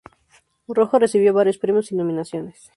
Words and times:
Rojo 0.67 0.97
recibió 0.97 1.31
varios 1.31 1.59
premios 1.59 1.91
y 1.91 1.95
nominaciones. 1.95 2.69